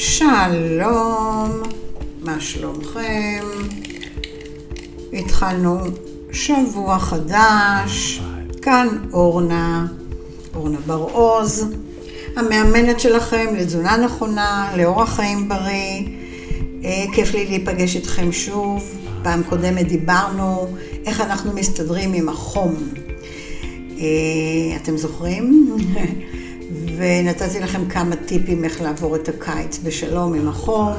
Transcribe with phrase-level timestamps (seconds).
[0.00, 1.62] שלום,
[2.20, 3.44] מה שלומכם?
[5.12, 5.78] התחלנו
[6.32, 8.20] שבוע חדש,
[8.62, 9.86] כאן אורנה,
[10.54, 11.66] אורנה בר-עוז,
[12.36, 16.02] המאמנת שלכם לתזונה נכונה, לאורח חיים בריא.
[16.84, 18.84] אה, כיף לי להיפגש איתכם שוב.
[19.22, 20.68] פעם קודמת דיברנו
[21.06, 22.74] איך אנחנו מסתדרים עם החום.
[23.98, 25.76] אה, אתם זוכרים?
[26.98, 30.92] ונתתי לכם כמה טיפים איך לעבור את הקיץ בשלום עם החום.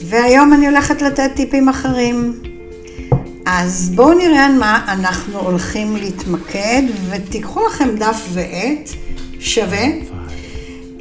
[0.00, 2.40] והיום אני הולכת לתת טיפים אחרים.
[3.46, 8.90] אז בואו נראה על מה אנחנו הולכים להתמקד, ותיקחו לכם דף ועט
[9.40, 9.84] שווה.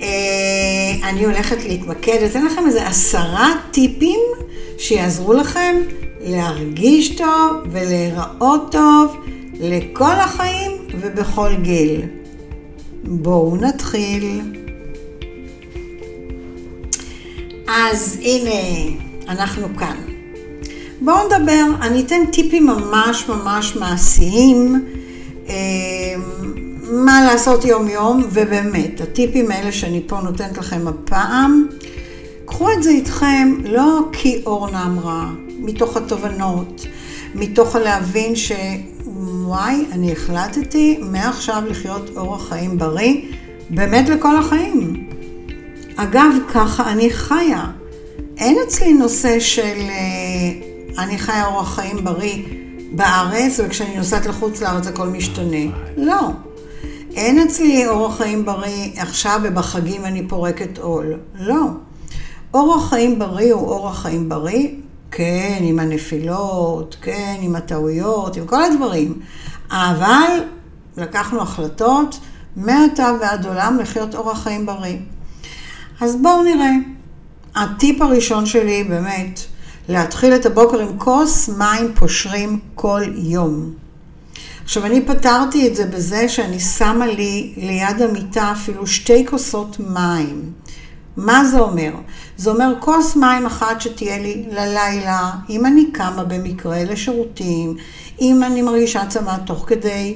[0.02, 4.20] אה, אני הולכת להתמקד, אתן לכם איזה עשרה טיפים
[4.78, 5.76] שיעזרו לכם
[6.22, 9.16] להרגיש טוב ולהיראות טוב
[9.60, 10.72] לכל החיים
[11.02, 12.02] ובכל גיל.
[13.10, 14.42] בואו נתחיל.
[17.68, 18.96] אז הנה,
[19.30, 19.98] אנחנו כאן.
[21.02, 24.86] בואו נדבר, אני אתן טיפים ממש ממש מעשיים,
[25.50, 25.56] אה,
[26.92, 31.68] מה לעשות יום יום, ובאמת, הטיפים האלה שאני פה נותנת לכם הפעם,
[32.46, 36.86] קחו את זה איתכם, לא כי אורנה אמרה, מתוך התובנות,
[37.36, 38.52] מתוך הלהבין ש...
[39.48, 43.22] וואי, אני החלטתי מעכשיו לחיות אורח חיים בריא,
[43.70, 45.10] באמת לכל החיים.
[45.96, 47.66] אגב, ככה אני חיה.
[48.38, 52.44] אין אצלי נושא של uh, אני חיה אורח חיים בריא
[52.92, 55.76] בארץ, וכשאני נוסעת לחוץ לארץ הכל משתנה.
[55.98, 56.30] לא.
[57.16, 61.14] אין אצלי אורח חיים בריא עכשיו ובחגים אני פורקת עול.
[61.40, 61.64] לא.
[62.54, 64.68] אורח חיים בריא הוא אורח חיים בריא
[65.12, 69.20] כן, עם הנפילות, כן, עם הטעויות, עם כל הדברים.
[69.72, 70.32] אבל
[70.98, 72.20] לקחנו החלטות
[72.56, 74.98] מעתה ועד עולם לחיות אורח חיים בריא.
[76.02, 76.72] אז בואו נראה.
[77.56, 79.40] הטיפ הראשון שלי באמת,
[79.90, 83.74] להתחיל את הבוקר עם כוס מים פושרים כל יום.
[84.64, 90.52] עכשיו, אני פתרתי את זה בזה שאני שמה לי ליד המיטה אפילו שתי כוסות מים.
[91.18, 91.92] מה זה אומר?
[92.38, 97.76] זה אומר כוס מים אחת שתהיה לי ללילה, אם אני קמה במקרה לשירותים,
[98.22, 100.16] אם אני מרגישה צמא תוך כדי,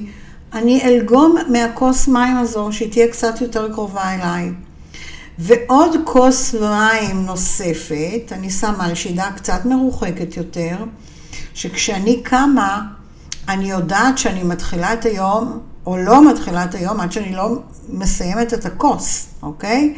[0.52, 4.52] אני אלגום מהכוס מים הזו שהיא תהיה קצת יותר קרובה אליי.
[5.38, 10.76] ועוד כוס מים נוספת, אני שמה על שידה קצת מרוחקת יותר,
[11.54, 12.82] שכשאני קמה,
[13.48, 17.58] אני יודעת שאני מתחילה את היום, או לא מתחילה את היום, עד שאני לא
[17.88, 19.94] מסיימת את הכוס, אוקיי?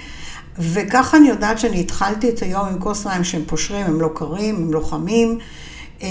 [0.59, 4.57] וככה אני יודעת שאני התחלתי את היום עם כוס מים שהם פושרים, הם לא קרים,
[4.57, 5.39] הם לא חמים.
[6.03, 6.09] אה,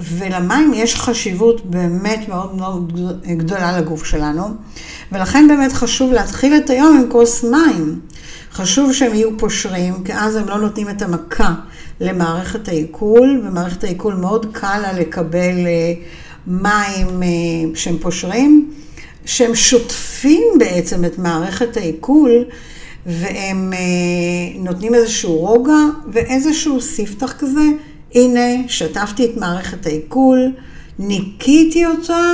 [0.00, 3.00] ולמים יש חשיבות באמת מאוד מאוד
[3.36, 4.44] גדולה לגוף שלנו,
[5.12, 8.00] ולכן באמת חשוב להתחיל את היום עם כוס מים.
[8.52, 11.54] חשוב שהם יהיו פושרים, כי אז הם לא נותנים את המכה
[12.00, 15.92] למערכת העיכול, ומערכת העיכול מאוד קל לה לקבל אה,
[16.46, 17.28] מים אה,
[17.74, 18.70] שהם פושרים,
[19.24, 22.44] שהם שוטפים בעצם את מערכת העיכול.
[23.06, 27.64] והם אה, נותנים איזשהו רוגע ואיזשהו ספתח כזה.
[28.14, 30.52] הנה, שטפתי את מערכת העיכול,
[30.98, 32.32] ניקיתי אותה,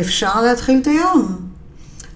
[0.00, 1.38] אפשר להתחיל את היום.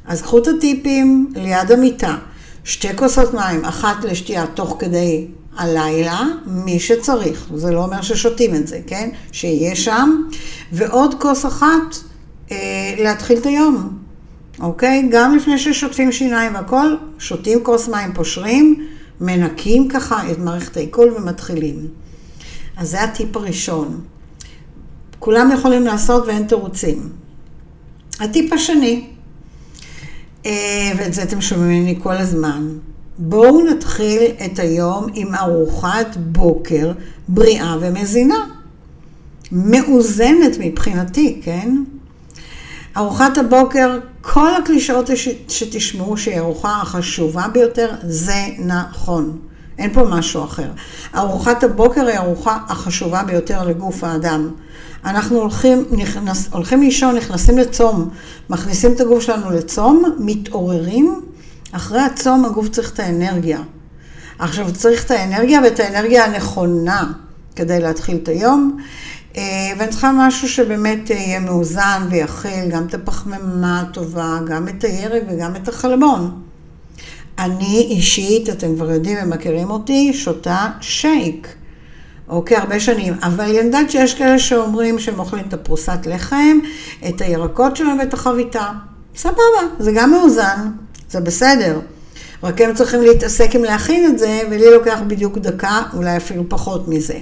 [0.06, 2.16] אז קחו את הטיפים ליד המיטה,
[2.64, 8.66] שתי כוסות מים, אחת לשתייה תוך כדי הלילה, מי שצריך, זה לא אומר ששותים את
[8.66, 9.10] זה, כן?
[9.32, 10.22] שיהיה שם,
[10.72, 11.96] ועוד כוס אחת
[12.50, 12.56] אה,
[12.98, 14.01] להתחיל את היום.
[14.60, 15.08] אוקיי?
[15.10, 18.86] גם לפני ששוטפים שיניים והכל, שותים כוס מים פושרים,
[19.20, 21.88] מנקים ככה את מערכת העיכול ומתחילים.
[22.76, 24.00] אז זה הטיפ הראשון.
[25.18, 27.08] כולם יכולים לעשות ואין תירוצים.
[28.20, 29.06] הטיפ השני,
[30.46, 32.68] אה, ואת זה אתם שומעים ממני כל הזמן,
[33.18, 36.92] בואו נתחיל את היום עם ארוחת בוקר
[37.28, 38.46] בריאה ומזינה.
[39.52, 41.76] מאוזנת מבחינתי, כן?
[42.96, 45.10] ארוחת הבוקר, כל הקלישאות
[45.48, 49.38] שתשמעו שהיא הארוחה החשובה ביותר, זה נכון.
[49.78, 50.70] אין פה משהו אחר.
[51.14, 54.50] ארוחת הבוקר היא הארוחה החשובה ביותר לגוף האדם.
[55.04, 58.08] אנחנו הולכים, נכנס, הולכים לישון, נכנסים לצום,
[58.50, 61.20] מכניסים את הגוף שלנו לצום, מתעוררים,
[61.72, 63.60] אחרי הצום הגוף צריך את האנרגיה.
[64.38, 67.12] עכשיו צריך את האנרגיה ואת האנרגיה הנכונה
[67.56, 68.76] כדי להתחיל את היום.
[69.36, 69.42] אה,
[69.78, 75.22] ואני צריכה משהו שבאמת אה, יהיה מאוזן ויכיל גם את הפחמימה הטובה, גם את הירק
[75.28, 76.42] וגם את החלבון.
[77.38, 81.48] אני אישית, אתם כבר יודעים ומכירים אותי, שותה שייק.
[82.28, 83.14] אוקיי, הרבה שנים.
[83.22, 86.58] אבל אני יודעת שיש כאלה שאומרים שהם אוכלים את הפרוסת לחם,
[87.08, 88.68] את הירקות שלהם ואת החביתה.
[89.16, 90.70] סבבה, זה גם מאוזן,
[91.10, 91.80] זה בסדר.
[92.42, 96.88] רק הם צריכים להתעסק עם להכין את זה, ולי לוקח בדיוק דקה, אולי אפילו פחות
[96.88, 97.18] מזה.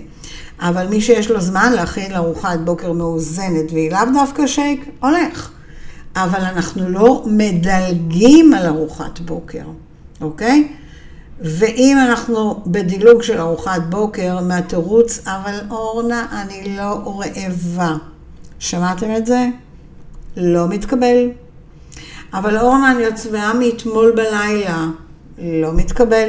[0.60, 5.50] אבל מי שיש לו זמן להכין לארוחת בוקר מאוזנת, והיא לאו דווקא שייק, הולך.
[6.16, 9.64] אבל אנחנו לא מדלגים על ארוחת בוקר,
[10.20, 10.68] אוקיי?
[11.40, 17.96] ואם אנחנו בדילוג של ארוחת בוקר מהתירוץ, אבל אורנה, אני לא רעבה.
[18.58, 19.46] שמעתם את זה?
[20.36, 21.30] לא מתקבל.
[22.34, 23.14] אבל אורנה, אני עוד
[23.58, 24.86] מאתמול בלילה.
[25.38, 26.28] לא מתקבל.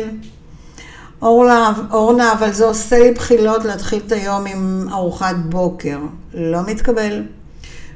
[1.22, 5.98] אורנה, אורנה, אבל זה עושה לי בחילות להתחיל את היום עם ארוחת בוקר.
[6.34, 7.24] לא מתקבל.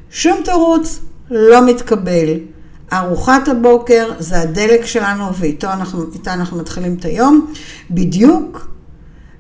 [0.09, 0.99] שום תירוץ
[1.31, 2.39] לא מתקבל.
[2.93, 7.53] ארוחת הבוקר זה הדלק שלנו ואיתה אנחנו, אנחנו מתחילים את היום.
[7.91, 8.67] בדיוק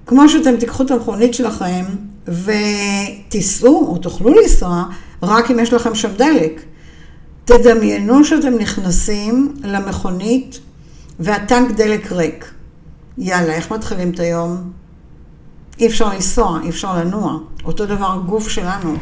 [0.05, 1.85] כמו שאתם תיקחו את המכונית שלכם
[2.27, 4.83] ותיסעו או תוכלו לנסוע
[5.23, 6.61] רק אם יש לכם שם דלק.
[7.45, 10.59] תדמיינו שאתם נכנסים למכונית
[11.19, 12.54] והטנק דלק ריק.
[13.17, 14.71] יאללה, איך מתחילים את היום?
[15.79, 17.37] אי אפשר לנסוע, אי אפשר לנוע.
[17.65, 18.95] אותו דבר הגוף שלנו.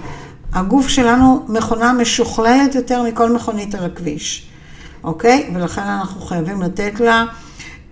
[0.54, 4.48] הגוף שלנו מכונה משוכללת יותר מכל מכונית על הכביש,
[5.04, 5.52] אוקיי?
[5.56, 7.26] ולכן אנחנו חייבים לתת לה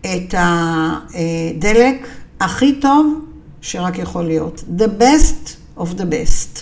[0.01, 2.07] את הדלק
[2.39, 3.25] הכי טוב
[3.61, 4.63] שרק יכול להיות.
[4.77, 6.61] The best of the best,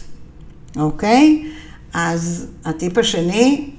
[0.80, 1.52] אוקיי?
[1.94, 3.70] אז הטיפ השני,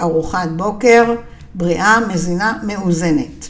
[0.00, 1.14] ארוחת בוקר
[1.54, 3.48] בריאה, מזינה, מאוזנת.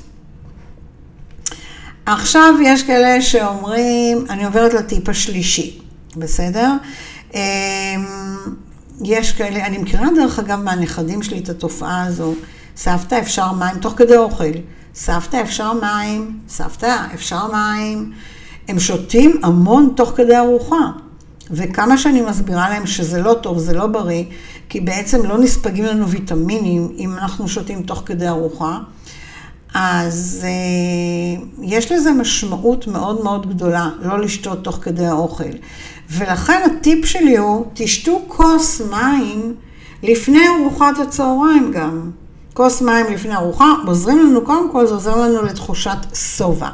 [2.12, 5.78] עכשיו יש כאלה שאומרים, אני עוברת לטיפ השלישי,
[6.16, 6.72] בסדר?
[7.34, 7.40] אמ,
[9.04, 12.34] יש כאלה, אני מכירה דרך אגב מהנכדים שלי את התופעה הזו,
[12.76, 14.44] סבתא אפשר מים תוך כדי אוכל,
[14.94, 18.12] סבתא אפשר מים, סבתא אפשר מים,
[18.68, 20.90] הם שותים המון תוך כדי ארוחה.
[21.50, 24.24] וכמה שאני מסבירה להם שזה לא טוב, זה לא בריא,
[24.68, 28.78] כי בעצם לא נספגים לנו ויטמינים אם אנחנו שותים תוך כדי ארוחה,
[29.74, 35.50] אז אה, יש לזה משמעות מאוד מאוד גדולה, לא לשתות תוך כדי האוכל.
[36.10, 39.54] ולכן הטיפ שלי הוא, תשתו כוס מים
[40.02, 42.10] לפני ארוחת הצהריים גם.
[42.54, 46.68] כוס מים לפני ארוחה, עוזרים לנו, קודם כל זה עוזר לנו לתחושת שובע.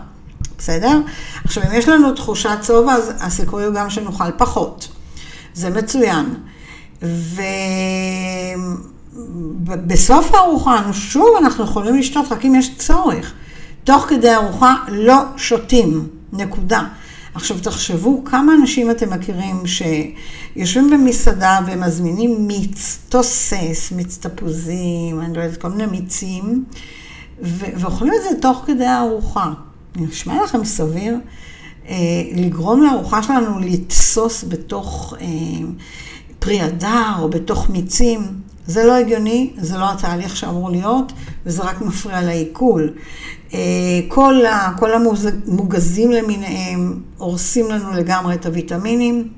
[0.58, 1.00] בסדר?
[1.44, 4.88] עכשיו, אם יש לנו תחושת שובע, אז הסיכוי הוא גם שנאכל פחות.
[5.54, 6.34] זה מצוין.
[9.66, 13.32] ובסוף הארוחה, שוב, אנחנו יכולים לשתות רק אם יש צורך.
[13.84, 16.82] תוך כדי ארוחה לא שותים, נקודה.
[17.34, 25.42] עכשיו תחשבו כמה אנשים אתם מכירים שיושבים במסעדה ומזמינים מיץ, תוסס, מיץ תפוזים, אני לא
[25.42, 26.64] יודעת, כל מיני מיצים,
[27.42, 29.52] ואוכלים את זה תוך כדי הארוחה.
[29.96, 31.16] נשמע לכם סביר
[31.88, 31.94] אה,
[32.32, 35.26] לגרום לארוחה שלנו לתסוס בתוך אה,
[36.38, 38.20] פרי הדר או בתוך מיצים?
[38.66, 41.12] זה לא הגיוני, זה לא התהליך שאמור להיות,
[41.46, 42.92] וזה רק מפריע לעיכול.
[43.54, 43.58] אה,
[44.08, 44.42] כל,
[44.78, 49.28] כל המוגזים למיניהם הורסים לנו לגמרי את הוויטמינים.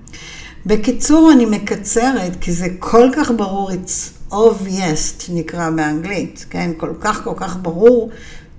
[0.67, 6.71] בקיצור, אני מקצרת, כי זה כל כך ברור, it's obvious נקרא באנגלית, כן?
[6.77, 8.11] כל כך כל כך ברור.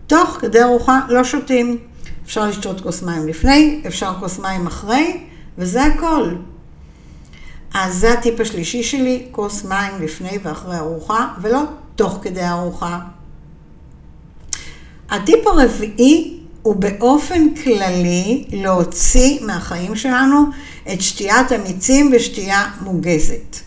[0.08, 1.78] תוך כדי ארוחה לא שותים.
[2.26, 5.20] אפשר לשתות כוס מים לפני, אפשר כוס מים אחרי,
[5.58, 6.30] וזה הכל.
[7.74, 11.64] אז זה הטיפ השלישי שלי, כוס מים לפני ואחרי ארוחה, ולא
[11.96, 13.00] תוך כדי ארוחה.
[15.10, 20.38] הטיפ הרביעי הוא באופן כללי להוציא מהחיים שלנו
[20.94, 23.58] את שתיית המיצים ושתייה מוגזת.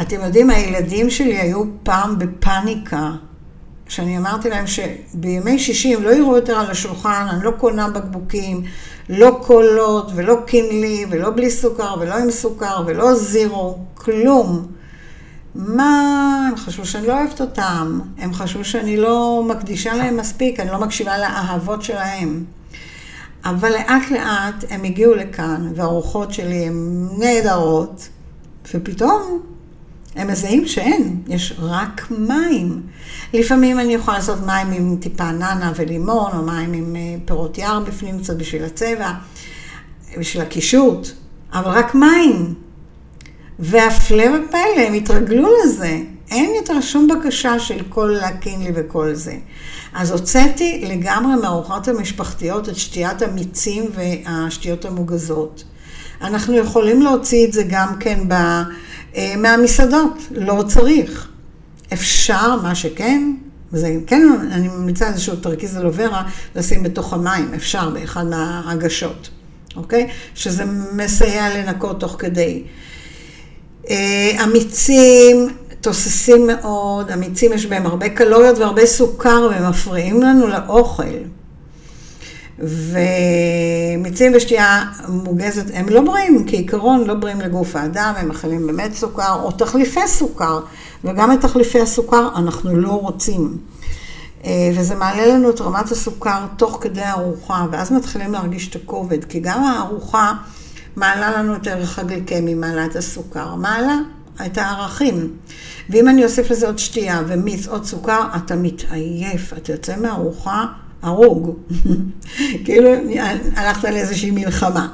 [0.00, 3.10] אתם יודעים, הילדים שלי היו פעם בפאניקה,
[3.86, 8.62] כשאני אמרתי להם שבימי שישי הם לא יראו יותר על השולחן, אני לא קונה בקבוקים,
[9.08, 14.66] לא קולות ולא קינלי ולא בלי סוכר ולא עם סוכר ולא זירו, כלום.
[15.54, 20.70] מה, הם חשבו שאני לא אוהבת אותם, הם חשבו שאני לא מקדישה להם מספיק, אני
[20.70, 22.44] לא מקשיבה לאהבות שלהם.
[23.44, 28.08] אבל לאט לאט הם הגיעו לכאן, והארוחות שלי הן נהדרות,
[28.74, 29.40] ופתאום
[30.16, 32.82] הם מזהים שאין, יש רק מים.
[33.32, 37.80] לפעמים אני יכולה לעשות מים עם טיפה ננה ולימון, או מים עם אה, פירות יער
[37.80, 39.12] בפנים קצת בשביל הצבע,
[40.18, 41.08] בשביל הקישוט,
[41.52, 42.54] אבל רק מים.
[43.58, 45.98] והפלא ופלא, הם התרגלו לזה.
[46.30, 49.34] אין יותר שום בקשה של כל להקין לי וכל זה.
[49.94, 55.64] אז הוצאתי לגמרי מהארוחות המשפחתיות את שתיית המיצים והשתיות המוגזות.
[56.20, 58.34] אנחנו יכולים להוציא את זה גם כן ב...
[59.16, 61.28] אה, מהמסעדות, לא צריך.
[61.92, 63.32] אפשר, מה שכן,
[63.72, 66.22] וזה כן, אני ממליצה איזשהו תרכיז אלוברה
[66.56, 69.28] לשים בתוך המים, אפשר באחד מההגשות,
[69.76, 70.08] אוקיי?
[70.34, 72.62] שזה מסייע לנקות תוך כדי.
[73.90, 75.48] אה, אמיצים,
[75.80, 81.02] תוססים מאוד, המיצים יש בהם הרבה קלוריות והרבה סוכר והם מפריעים לנו לאוכל.
[82.58, 89.40] ומיצים ושתייה מוגזת, הם לא בריאים, כעיקרון לא בריאים לגוף האדם, הם מכילים באמת סוכר
[89.42, 90.60] או תחליפי סוכר,
[91.04, 93.56] וגם את תחליפי הסוכר אנחנו לא רוצים.
[94.44, 99.24] אה, וזה מעלה לנו את רמת הסוכר תוך כדי הארוחה, ואז מתחילים להרגיש את הכובד,
[99.24, 100.32] כי גם הארוחה
[100.96, 103.98] מעלה לנו את הערך הגליקמי, מעלה את הסוכר, מעלה
[104.46, 105.32] את הערכים.
[105.90, 110.66] ואם אני אוסיף לזה עוד שתייה ומיץ, עוד סוכר, אתה מתעייף, אתה יוצא מהארוחה
[111.06, 111.56] הרוג.
[112.64, 112.90] כאילו
[113.56, 114.88] הלכת לאיזושהי מלחמה.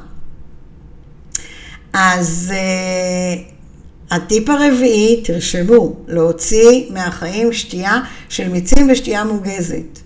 [1.93, 9.99] אז uh, הטיפ הרביעי, תרשמו, להוציא מהחיים שתייה של מיצים ושתייה מוגזת.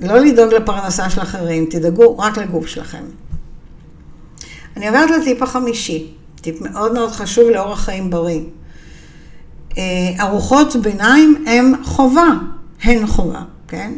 [0.00, 3.04] לא לדאוג לפרנסה של אחרים, תדאגו רק לגוף שלכם.
[4.76, 6.06] אני עוברת לטיפ החמישי,
[6.40, 8.40] טיפ מאוד מאוד חשוב לאורח חיים בריא.
[9.70, 9.76] Uh,
[10.20, 12.28] ארוחות ביניים הן חובה,
[12.82, 13.92] הן חובה, כן?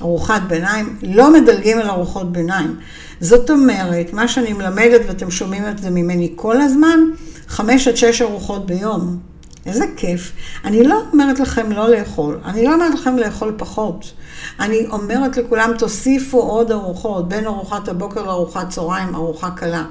[0.00, 2.76] ארוחת ביניים, לא מדלגים על ארוחות ביניים.
[3.20, 7.00] זאת אומרת, מה שאני מלמדת, ואתם שומעים את זה ממני כל הזמן,
[7.48, 9.18] חמש עד שש ארוחות ביום.
[9.66, 10.32] איזה כיף.
[10.64, 14.12] אני לא אומרת לכם לא לאכול, אני לא אומרת לכם לאכול פחות.
[14.60, 19.84] אני אומרת לכולם, תוסיפו עוד ארוחות, בין ארוחת הבוקר לארוחת צהריים, ארוחה קלה.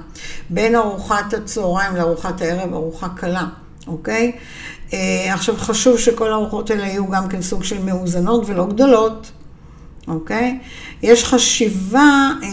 [0.50, 3.46] בין ארוחת הצהריים לארוחת הערב, ארוחה קלה,
[3.88, 4.32] אוקיי?
[4.94, 9.32] אה, עכשיו, חשוב שכל הארוחות האלה יהיו גם כן סוג של מאוזנות ולא גדולות.
[10.08, 10.60] אוקיי?
[11.04, 12.50] יש חשיבה, אה,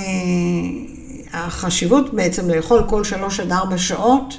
[1.32, 4.34] החשיבות בעצם לאכול כל שלוש עד ארבע שעות,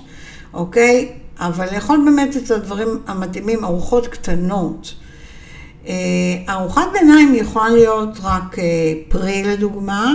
[0.54, 1.12] אוקיי?
[1.40, 4.94] אבל לאכול באמת את הדברים המתאימים, ארוחות קטנות.
[5.88, 5.94] אה,
[6.50, 8.64] ארוחת ביניים יכולה להיות רק אה,
[9.10, 10.14] פרי לדוגמה,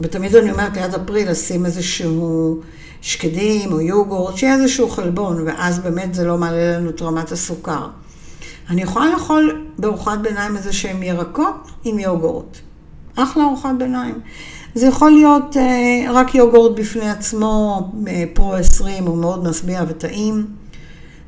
[0.00, 2.60] ותמיד אני אומרת ליד הפרי לשים איזשהו
[3.02, 7.88] שקדים או יוגורט, שיהיה איזשהו חלבון, ואז באמת זה לא מעלה לנו את רמת הסוכר.
[8.70, 12.56] אני יכולה לאכול בארוחת ביניים איזה שהם ירקות עם יוגורט.
[13.16, 14.14] אחלה ארוחת ביניים.
[14.74, 20.46] זה יכול להיות אה, רק יוגורט בפני עצמו, אה, פרו 20, הוא מאוד משביע וטעים.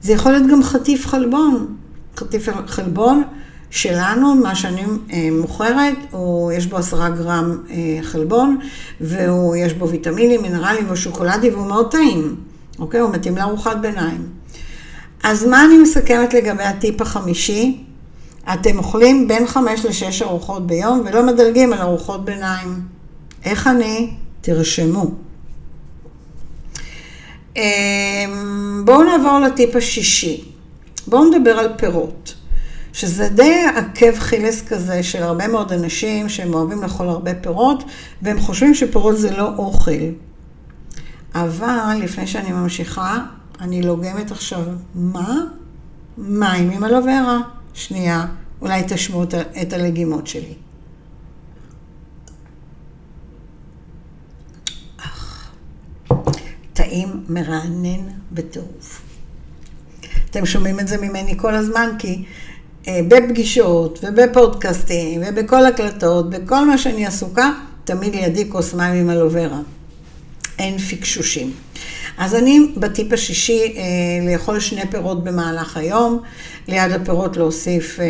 [0.02, 1.76] זה יכול להיות גם חטיף חלבון.
[2.16, 3.22] חטיף חלבון
[3.70, 8.58] שלנו, מה שאני אה, מוכרת, הוא, יש בו עשרה גרם אה, חלבון,
[9.00, 12.36] ויש בו ויטמינים, מינרלים ושוקולדי, והוא מאוד טעים.
[12.78, 13.00] אוקיי?
[13.00, 14.35] הוא מתאים לארוחת ביניים.
[15.23, 17.85] אז מה אני מסכמת לגבי הטיפ החמישי?
[18.52, 22.80] אתם אוכלים בין חמש לשש ארוחות ביום ולא מדלגים על ארוחות ביניים.
[23.44, 24.11] איך אני?
[24.40, 25.11] תרשמו.
[27.56, 30.44] אמ, בואו נעבור לטיפ השישי.
[31.06, 32.35] בואו נדבר על פירות.
[32.92, 37.85] שזה די עקב חילס כזה של הרבה מאוד אנשים שהם אוהבים לאכול הרבה פירות,
[38.23, 39.90] והם חושבים שפירות זה לא אוכל.
[41.35, 43.18] אבל לפני שאני ממשיכה,
[43.60, 45.44] אני לוגמת עכשיו, מה?
[46.18, 47.38] מים עם אלוברה.
[47.75, 48.26] שנייה,
[48.60, 49.22] אולי תשמעו
[49.62, 50.54] את הלגימות שלי.
[54.96, 55.50] אך,
[56.72, 59.02] טעים, מרענן בטירוף.
[60.30, 62.25] אתם שומעים את זה ממני כל הזמן, כי
[62.88, 67.52] אה, בפגישות ובפודקאסטים ובכל הקלטות, בכל מה שאני עסוקה,
[67.84, 69.60] תמיד לידי כוס מים עם אלוברה.
[70.58, 71.52] אין פיקשושים.
[72.18, 73.82] אז אני בטיפ השישי אה,
[74.32, 76.20] לאכול שני פירות במהלך היום,
[76.68, 78.04] ליד הפירות להוסיף אה,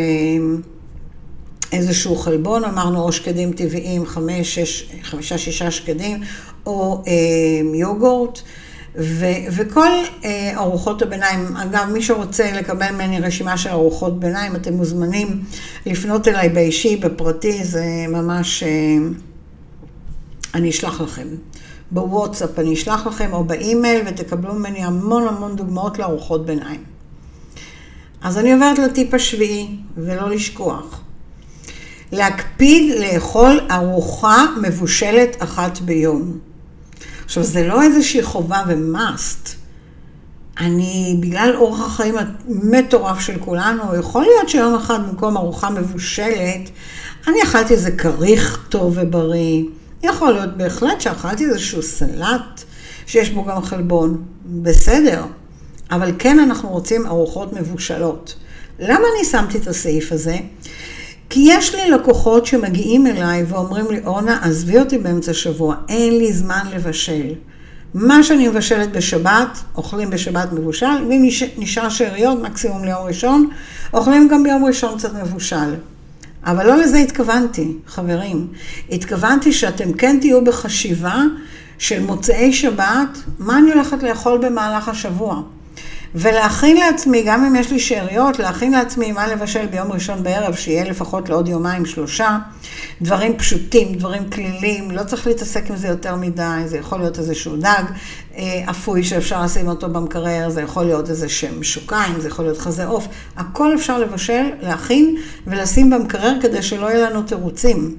[1.71, 6.21] איזשהו חלבון, אמרנו או שקדים טבעיים, חמש, שש, חמישה, שישה שקדים,
[6.65, 7.13] או אה,
[7.79, 8.39] יוגורט.
[8.99, 9.89] ו, וכל
[10.25, 15.43] אה, ארוחות הביניים, אגב, מי שרוצה לקבל ממני רשימה של ארוחות ביניים, אתם מוזמנים
[15.85, 18.69] לפנות אליי באישי, בפרטי, זה ממש, אה,
[20.55, 21.27] אני אשלח לכם.
[21.91, 26.83] בוואטסאפ אני אשלח לכם או באימייל ותקבלו ממני המון המון דוגמאות לארוחות ביניים.
[28.21, 29.67] אז אני עוברת לטיפ השביעי,
[29.97, 31.01] ולא לשכוח.
[32.11, 36.37] להקפיד לאכול ארוחה מבושלת אחת ביום.
[37.25, 39.49] עכשיו, זה לא איזושהי חובה ומאסט.
[40.59, 46.69] אני, בגלל אורח החיים המטורף של כולנו, יכול להיות שיום אחד במקום ארוחה מבושלת,
[47.27, 49.63] אני אכלתי איזה כריך טוב ובריא,
[50.03, 52.63] יכול להיות בהחלט שאכלתי איזשהו סלט
[53.05, 55.23] שיש בו גם חלבון, בסדר,
[55.91, 58.35] אבל כן אנחנו רוצים ארוחות מבושלות.
[58.79, 60.37] למה אני שמתי את הסעיף הזה?
[61.29, 66.33] כי יש לי לקוחות שמגיעים אליי ואומרים לי, אורנה, עזבי אותי באמצע השבוע, אין לי
[66.33, 67.33] זמן לבשל.
[67.93, 73.49] מה שאני מבשלת בשבת, אוכלים בשבת מבושל, ואם נשאר שאריות, מקסימום ליום ראשון,
[73.93, 75.75] אוכלים גם ביום ראשון קצת מבושל.
[76.47, 78.47] אבל לא לזה התכוונתי, חברים.
[78.91, 81.21] התכוונתי שאתם כן תהיו בחשיבה
[81.77, 85.41] של מוצאי שבת, מה אני הולכת לאכול במהלך השבוע.
[86.19, 90.83] ולהכין לעצמי, גם אם יש לי שאריות, להכין לעצמי מה לבשל ביום ראשון בערב, שיהיה
[90.83, 92.37] לפחות לעוד יומיים שלושה.
[93.01, 97.57] דברים פשוטים, דברים כלילים, לא צריך להתעסק עם זה יותר מדי, זה יכול להיות איזשהו
[97.57, 97.83] דג
[98.35, 102.57] אה, אפוי שאפשר לשים אותו במקרר, זה יכול להיות איזה שם שוקיים, זה יכול להיות
[102.57, 103.07] חזה עוף,
[103.37, 107.95] הכל אפשר לבשל, להכין ולשים במקרר כדי שלא יהיה לנו תירוצים,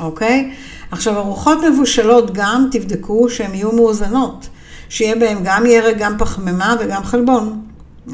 [0.00, 0.52] אוקיי?
[0.90, 4.48] עכשיו, ארוחות מבושלות גם, תבדקו שהן יהיו מאוזנות.
[4.88, 7.62] שיהיה בהם גם ירק, גם פחמימה וגם חלבון,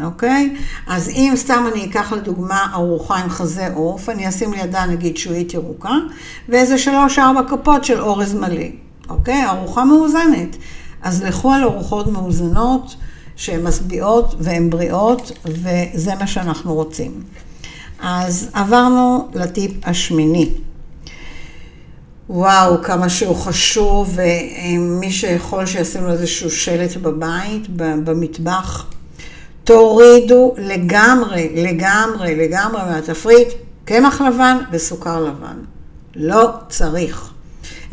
[0.03, 0.57] אוקיי?
[0.87, 5.55] אז אם סתם אני אקח לדוגמה ארוחה עם חזה עוף, אני אשים לידה נגיד שועית
[5.55, 5.95] ירוקה,
[6.49, 8.65] ואיזה שלוש-ארבע כפות של אורז מלא,
[9.09, 9.47] אוקיי?
[9.47, 10.57] ארוחה מאוזנת.
[11.03, 12.97] אז לכו על ארוחות מאוזנות
[13.37, 17.23] שהן משביעות והן בריאות, וזה מה שאנחנו רוצים.
[18.03, 20.51] אז עברנו לטיפ השמיני.
[22.35, 28.87] וואו, כמה שהוא חשוב, ומי שיכול שישים לו איזשהו שלט בבית, במטבח.
[29.65, 33.49] תורידו לגמרי, לגמרי, לגמרי מהתפריט
[33.85, 35.57] קמח לבן וסוכר לבן.
[36.15, 37.31] לא צריך.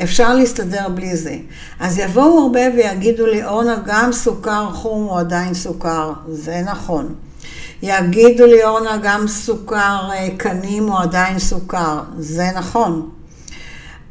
[0.03, 1.35] אפשר להסתדר בלי זה.
[1.79, 6.13] אז יבואו הרבה ויגידו לי, אורנה, גם סוכר חום הוא עדיין סוכר.
[6.27, 7.15] זה נכון.
[7.81, 11.99] יגידו לי, אורנה, גם סוכר אה, קנים הוא עדיין סוכר.
[12.17, 13.09] זה נכון.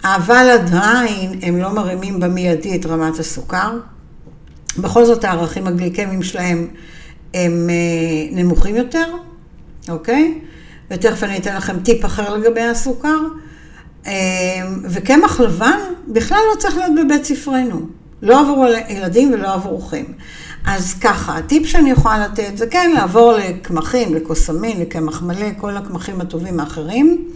[0.05, 3.79] אבל עדיין הם לא מרימים במיידי את רמת הסוכר.
[4.79, 6.67] בכל זאת הערכים הגליקמיים שלהם
[7.35, 9.07] הם אה, נמוכים יותר,
[9.89, 10.39] אוקיי?
[10.91, 13.19] ותכף אני אתן לכם טיפ אחר לגבי הסוכר.
[14.07, 14.13] אה,
[14.85, 15.79] וקמח לבן
[16.09, 17.87] בכלל לא צריך להיות בבית ספרנו.
[18.23, 20.05] לא עבור ילדים ולא עבורכם.
[20.67, 26.21] אז ככה, הטיפ שאני יכולה לתת זה כן לעבור לקמחים, לקוסמין, לקמח מלא, כל הקמחים
[26.21, 27.29] הטובים האחרים.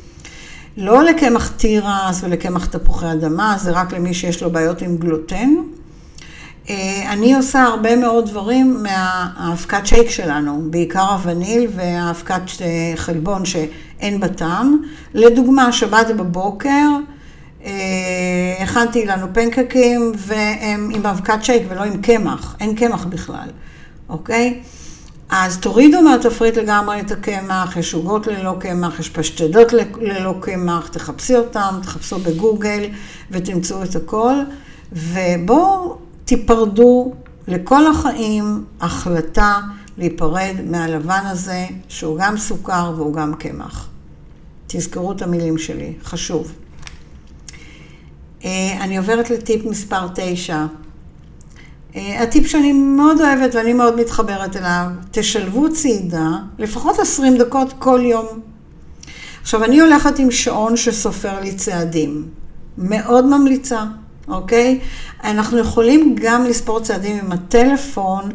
[0.77, 5.51] לא לקמח תירס ולקמח תפוחי אדמה, זה רק למי שיש לו בעיות עם גלוטן.
[6.71, 14.21] אה, אני עושה הרבה מאוד דברים מהאבקת שייק שלנו, בעיקר הווניל והאבקת אה, חלבון שאין
[14.21, 14.83] בה טעם.
[15.15, 16.89] לדוגמה, שבת בבוקר,
[17.65, 17.71] אה,
[18.61, 23.49] הכנתי לנו פנקקים והם עם אבקת שייק ולא עם קמח, אין קמח בכלל,
[24.09, 24.61] אוקיי?
[25.35, 31.37] אז תורידו מהתפריט לגמרי את הקמח, יש עוגות ללא קמח, יש פשטדות ללא קמח, תחפשי
[31.37, 32.85] אותם, תחפשו בגוגל
[33.31, 34.35] ותמצאו את הכל,
[34.93, 37.13] ובואו תיפרדו
[37.49, 39.61] לכל החיים החלטה
[39.99, 43.89] להיפרד מהלבן הזה, שהוא גם סוכר והוא גם קמח.
[44.67, 46.53] תזכרו את המילים שלי, חשוב.
[48.45, 50.67] אה, אני עוברת לטיפ מספר 9.
[51.97, 58.01] אה, הטיפ שאני מאוד אוהבת ואני מאוד מתחברת אליו, תשלבו צעידה לפחות 20 דקות כל
[58.05, 58.27] יום.
[59.43, 62.29] עכשיו, אני הולכת עם שעון שסופר לי צעדים.
[62.79, 63.85] מאוד ממליצה,
[64.29, 64.81] אוקיי?
[65.25, 68.31] אנחנו יכולים גם לספור צעדים עם הטלפון,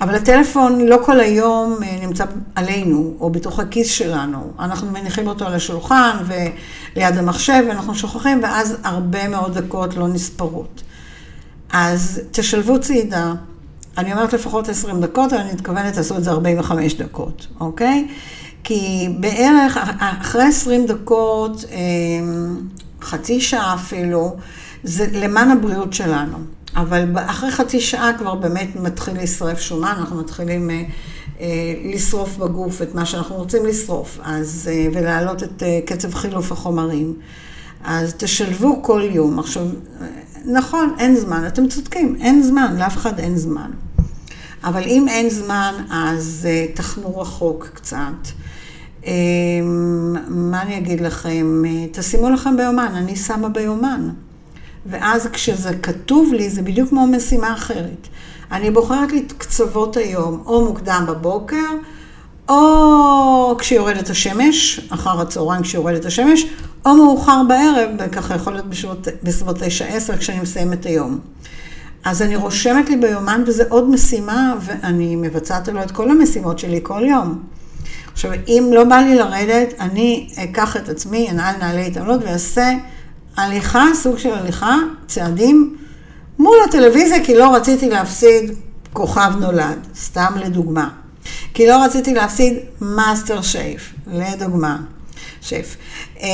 [0.00, 4.52] אבל הטלפון לא כל היום אה, נמצא עלינו, או בתוך הכיס שלנו.
[4.58, 10.82] אנחנו מניחים אותו על השולחן וליד המחשב, ואנחנו שוכחים, ואז הרבה מאוד דקות לא נספרות.
[11.72, 13.32] אז תשלבו צעידה,
[13.98, 18.08] אני אומרת לפחות 20 דקות, אבל אני מתכוונת לעשות את זה 45 דקות, אוקיי?
[18.64, 22.56] כי בערך אחרי 20 דקות, אמ,
[23.02, 24.36] חצי שעה אפילו,
[24.84, 26.38] זה למען הבריאות שלנו.
[26.76, 30.82] אבל אחרי חצי שעה כבר באמת מתחיל להשרף שומן, אנחנו מתחילים אה,
[31.40, 31.46] אה,
[31.84, 37.14] לשרוף בגוף את מה שאנחנו רוצים לשרוף, אז, אה, ולהעלות את אה, קצב חילוף החומרים.
[37.84, 39.38] אז תשלבו כל יום.
[39.38, 39.66] עכשיו,
[40.44, 43.70] נכון, אין זמן, אתם צודקים, אין זמן, לאף אחד אין זמן.
[44.64, 47.96] אבל אם אין זמן, אז uh, תחנו רחוק קצת.
[49.02, 49.06] Um,
[50.28, 51.62] מה אני אגיד לכם?
[51.64, 54.10] Uh, תשימו לכם ביומן, אני שמה ביומן.
[54.86, 58.08] ואז כשזה כתוב לי, זה בדיוק כמו משימה אחרת.
[58.52, 61.70] אני בוחרת לי קצוות היום, או מוקדם בבוקר,
[63.62, 66.46] כשיורדת השמש, אחר הצהריים כשיורדת השמש,
[66.86, 68.66] או מאוחר בערב, וככה יכול להיות
[69.22, 69.62] בסביבות 9-10
[70.18, 71.18] כשאני מסיימת את היום.
[72.04, 76.80] אז אני רושמת לי ביומן, וזה עוד משימה, ואני מבצעת לו את כל המשימות שלי
[76.82, 77.42] כל יום.
[78.12, 82.72] עכשיו, אם לא בא לי לרדת, אני אקח את עצמי, אנעל נעלי התעמלות ואעשה
[83.36, 85.76] הליכה, סוג של הליכה, צעדים,
[86.38, 88.50] מול הטלוויזיה, כי לא רציתי להפסיד
[88.92, 90.88] כוכב נולד, סתם לדוגמה.
[91.54, 94.76] כי לא רציתי להפסיד מאסטר שייף, לדוגמה.
[95.40, 95.76] שף.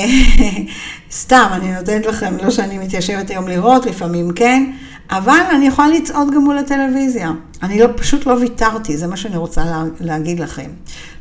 [1.12, 4.72] סתם, אני נותנת לכם, לא שאני מתיישבת היום לראות, לפעמים כן,
[5.10, 7.32] אבל אני יכולה לצעוד גם מול הטלוויזיה.
[7.62, 10.70] אני לא, פשוט לא ויתרתי, זה מה שאני רוצה לה, להגיד לכם.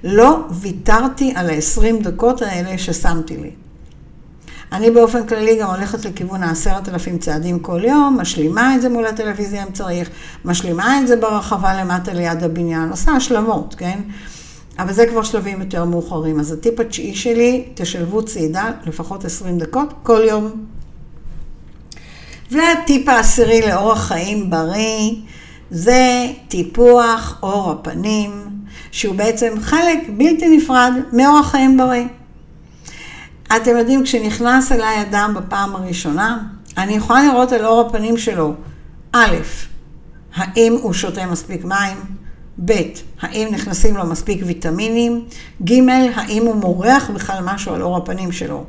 [0.03, 3.51] לא ויתרתי על ה-20 דקות האלה ששמתי לי.
[4.71, 9.05] אני באופן כללי גם הולכת לכיוון העשרת אלפים צעדים כל יום, משלימה את זה מול
[9.05, 10.09] הטלוויזיה אם צריך,
[10.45, 13.99] משלימה את זה ברחבה למטה ליד הבניין, עושה השלמות, כן?
[14.79, 16.39] אבל זה כבר שלבים יותר מאוחרים.
[16.39, 20.51] אז הטיפ התשיעי שלי, תשלבו צעידה לפחות 20 דקות כל יום.
[22.51, 25.11] והטיפ העשירי לאורח חיים בריא,
[25.71, 28.31] זה טיפוח עור הפנים,
[28.91, 32.05] שהוא בעצם חלק בלתי נפרד מאורח חיים בריא.
[33.55, 36.39] אתם יודעים, כשנכנס אליי אדם בפעם הראשונה,
[36.77, 38.53] אני יכולה לראות על אור הפנים שלו,
[39.11, 39.35] א',
[40.35, 41.97] האם הוא שותה מספיק מים,
[42.65, 42.81] ב',
[43.21, 45.25] האם נכנסים לו מספיק ויטמינים,
[45.63, 45.73] ג',
[46.15, 48.65] האם הוא מורח בכלל משהו על אור הפנים שלו.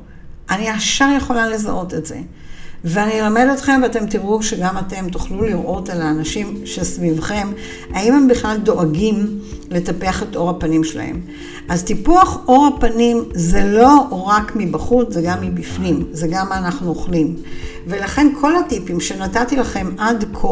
[0.50, 2.20] אני ישר יכולה לזהות את זה.
[2.84, 7.48] ואני אלמד אתכם ואתם תראו שגם אתם תוכלו לראות על האנשים שסביבכם,
[7.94, 9.38] האם הם בכלל דואגים
[9.70, 11.20] לטפח את אור הפנים שלהם.
[11.68, 16.88] אז טיפוח אור הפנים זה לא רק מבחוץ, זה גם מבפנים, זה גם מה אנחנו
[16.88, 17.36] אוכלים.
[17.86, 20.48] ולכן כל הטיפים שנתתי לכם עד כה,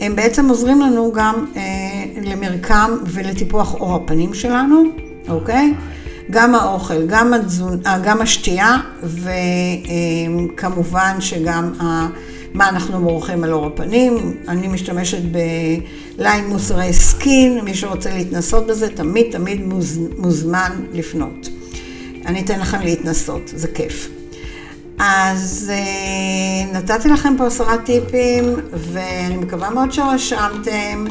[0.00, 1.62] הם בעצם עוזרים לנו גם אה,
[2.22, 4.82] למרקם ולטיפוח אור הפנים שלנו,
[5.28, 5.74] אוקיי?
[6.30, 8.76] גם האוכל, גם, התזון, אה, גם השתייה,
[10.54, 11.72] וכמובן שגם
[12.54, 14.36] מה אנחנו מורחים על אור הפנים.
[14.48, 15.22] אני משתמשת
[16.18, 21.48] בליין מוסרי סקין, מי שרוצה להתנסות בזה, תמיד תמיד מוז, מוזמן לפנות.
[22.26, 24.08] אני אתן לכם להתנסות, זה כיף.
[24.98, 31.04] אז אה, נתתי לכם פה עשרה טיפים, ואני מקווה מאוד שרשמתם.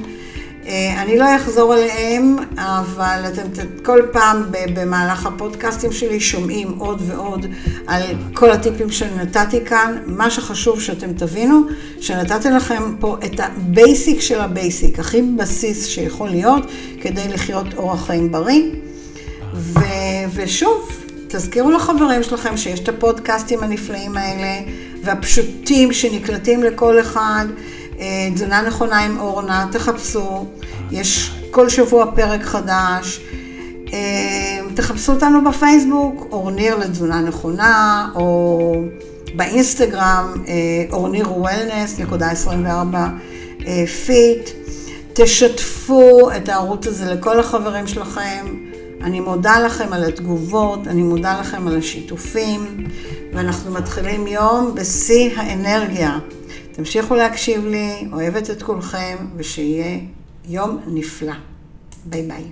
[0.68, 7.46] אה, אני לא אחזור עליהם, אבל אתם כל פעם במהלך הפודקאסטים שלי שומעים עוד ועוד
[7.88, 8.02] על
[8.34, 9.98] כל הטיפים שנתתי כאן.
[10.06, 11.62] מה שחשוב שאתם תבינו,
[12.02, 16.64] שנתתי לכם פה את ה basic של ה basic, הכי בסיס שיכול להיות
[17.02, 18.64] כדי לחיות אורח חיים בריא.
[19.54, 19.80] ו-
[20.34, 20.90] ושוב,
[21.28, 24.72] תזכירו לחברים שלכם שיש את הפודקאסטים הנפלאים האלה
[25.04, 27.46] והפשוטים שנקלטים לכל אחד.
[28.00, 30.46] אה, תזונה נכונה עם אורנה, תחפשו,
[30.92, 33.22] יש כל שבוע פרק חדש.
[33.94, 38.82] אה, תחפשו אותנו בפייסבוק, אורניר לתזונה נכונה, או
[39.36, 40.54] באינסטגרם, אה,
[40.92, 43.08] אורניר wellness, נקודה 24
[44.06, 44.50] fit.
[45.14, 48.46] תשתפו את הערוץ הזה לכל החברים שלכם.
[49.02, 52.88] אני מודה לכם על התגובות, אני מודה לכם על השיתופים,
[53.34, 56.18] ואנחנו מתחילים יום בשיא האנרגיה.
[56.78, 60.00] תמשיכו להקשיב לי, אוהבת את כולכם, ושיהיה
[60.46, 61.34] יום נפלא.
[62.06, 62.44] ביי ביי.